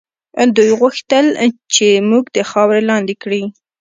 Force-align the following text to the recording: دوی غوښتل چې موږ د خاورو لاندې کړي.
دوی 0.55 0.71
غوښتل 0.79 1.25
چې 1.73 1.87
موږ 2.09 2.23
د 2.35 2.37
خاورو 2.49 2.87
لاندې 2.89 3.15
کړي. 3.23 3.43